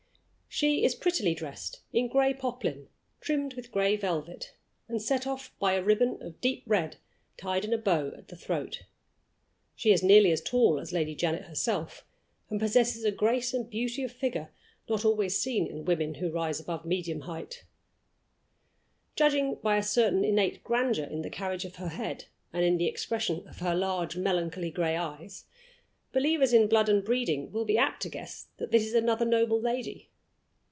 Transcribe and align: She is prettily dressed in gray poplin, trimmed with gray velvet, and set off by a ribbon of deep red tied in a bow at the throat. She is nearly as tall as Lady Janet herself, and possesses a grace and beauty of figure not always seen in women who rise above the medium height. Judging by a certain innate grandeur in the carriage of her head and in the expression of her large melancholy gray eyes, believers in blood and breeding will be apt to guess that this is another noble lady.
She 0.53 0.83
is 0.83 0.95
prettily 0.95 1.33
dressed 1.33 1.79
in 1.93 2.09
gray 2.09 2.33
poplin, 2.33 2.89
trimmed 3.21 3.53
with 3.53 3.71
gray 3.71 3.95
velvet, 3.95 4.53
and 4.89 5.01
set 5.01 5.25
off 5.25 5.57
by 5.59 5.73
a 5.73 5.81
ribbon 5.81 6.21
of 6.21 6.41
deep 6.41 6.63
red 6.67 6.97
tied 7.37 7.63
in 7.63 7.71
a 7.71 7.77
bow 7.77 8.09
at 8.17 8.27
the 8.27 8.35
throat. 8.35 8.83
She 9.77 9.93
is 9.93 10.03
nearly 10.03 10.29
as 10.29 10.41
tall 10.41 10.77
as 10.77 10.91
Lady 10.91 11.15
Janet 11.15 11.43
herself, 11.45 12.05
and 12.49 12.59
possesses 12.59 13.05
a 13.05 13.13
grace 13.13 13.53
and 13.53 13.69
beauty 13.69 14.03
of 14.03 14.11
figure 14.11 14.51
not 14.89 15.05
always 15.05 15.39
seen 15.39 15.67
in 15.67 15.85
women 15.85 16.15
who 16.15 16.29
rise 16.29 16.59
above 16.59 16.81
the 16.83 16.89
medium 16.89 17.21
height. 17.21 17.63
Judging 19.15 19.55
by 19.63 19.77
a 19.77 19.81
certain 19.81 20.25
innate 20.25 20.65
grandeur 20.65 21.05
in 21.05 21.21
the 21.21 21.29
carriage 21.29 21.63
of 21.63 21.77
her 21.77 21.89
head 21.89 22.25
and 22.51 22.65
in 22.65 22.75
the 22.77 22.87
expression 22.87 23.47
of 23.47 23.59
her 23.59 23.73
large 23.73 24.17
melancholy 24.17 24.69
gray 24.69 24.97
eyes, 24.97 25.45
believers 26.11 26.51
in 26.51 26.67
blood 26.67 26.89
and 26.89 27.05
breeding 27.05 27.53
will 27.53 27.65
be 27.65 27.77
apt 27.77 28.01
to 28.01 28.09
guess 28.09 28.47
that 28.57 28.69
this 28.71 28.85
is 28.85 28.93
another 28.93 29.23
noble 29.25 29.59
lady. 29.59 30.09